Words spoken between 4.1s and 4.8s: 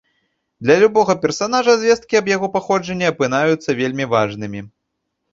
важнымі.